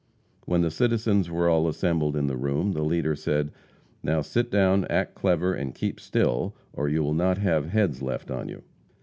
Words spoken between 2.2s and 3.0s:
the room, the